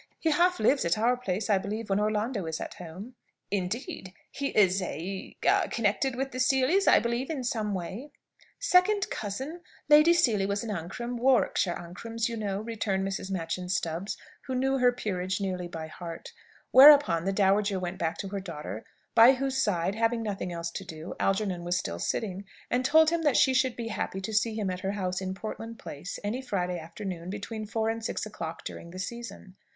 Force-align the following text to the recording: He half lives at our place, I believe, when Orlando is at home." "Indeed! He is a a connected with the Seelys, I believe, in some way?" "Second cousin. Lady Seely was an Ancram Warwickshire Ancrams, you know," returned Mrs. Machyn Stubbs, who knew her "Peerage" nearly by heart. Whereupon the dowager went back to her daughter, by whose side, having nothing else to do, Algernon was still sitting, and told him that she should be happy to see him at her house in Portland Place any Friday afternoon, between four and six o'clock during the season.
He 0.17 0.31
half 0.31 0.59
lives 0.59 0.83
at 0.83 0.97
our 0.97 1.15
place, 1.15 1.47
I 1.47 1.59
believe, 1.59 1.87
when 1.91 1.99
Orlando 1.99 2.47
is 2.47 2.59
at 2.59 2.73
home." 2.73 3.13
"Indeed! 3.51 4.15
He 4.31 4.47
is 4.47 4.81
a 4.81 5.37
a 5.47 5.67
connected 5.69 6.15
with 6.15 6.31
the 6.31 6.39
Seelys, 6.39 6.87
I 6.87 6.97
believe, 6.97 7.29
in 7.29 7.43
some 7.43 7.75
way?" 7.75 8.09
"Second 8.57 9.11
cousin. 9.11 9.61
Lady 9.89 10.11
Seely 10.11 10.47
was 10.47 10.63
an 10.63 10.71
Ancram 10.71 11.17
Warwickshire 11.17 11.75
Ancrams, 11.75 12.27
you 12.27 12.35
know," 12.35 12.61
returned 12.61 13.07
Mrs. 13.07 13.29
Machyn 13.29 13.69
Stubbs, 13.69 14.17
who 14.47 14.55
knew 14.55 14.79
her 14.79 14.91
"Peerage" 14.91 15.39
nearly 15.39 15.67
by 15.67 15.85
heart. 15.85 16.33
Whereupon 16.71 17.25
the 17.25 17.31
dowager 17.31 17.79
went 17.79 17.99
back 17.99 18.17
to 18.21 18.29
her 18.29 18.39
daughter, 18.39 18.83
by 19.13 19.33
whose 19.33 19.61
side, 19.63 19.93
having 19.93 20.23
nothing 20.23 20.51
else 20.51 20.71
to 20.71 20.83
do, 20.83 21.13
Algernon 21.19 21.63
was 21.63 21.77
still 21.77 21.99
sitting, 21.99 22.45
and 22.71 22.83
told 22.83 23.11
him 23.11 23.21
that 23.21 23.37
she 23.37 23.53
should 23.53 23.75
be 23.75 23.89
happy 23.89 24.19
to 24.21 24.33
see 24.33 24.55
him 24.55 24.71
at 24.71 24.79
her 24.79 24.93
house 24.93 25.21
in 25.21 25.35
Portland 25.35 25.77
Place 25.77 26.17
any 26.23 26.41
Friday 26.41 26.79
afternoon, 26.79 27.29
between 27.29 27.67
four 27.67 27.87
and 27.87 28.03
six 28.03 28.25
o'clock 28.25 28.63
during 28.65 28.89
the 28.89 28.97
season. 28.97 29.55